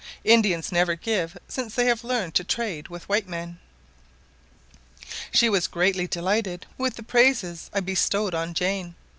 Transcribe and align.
Indians 0.23 0.71
never 0.71 0.95
give 0.95 1.37
since 1.47 1.75
they 1.75 1.85
have 1.85 2.03
learned 2.03 2.33
to 2.33 2.43
trade 2.43 2.87
with 2.87 3.07
white 3.07 3.27
men. 3.27 3.59
She 5.31 5.47
was 5.47 5.67
greatly 5.67 6.07
delighted 6.07 6.65
with 6.75 6.95
the 6.95 7.03
praises 7.03 7.69
I 7.71 7.81
bestowed 7.81 8.33
on 8.33 8.55
Jane. 8.55 8.95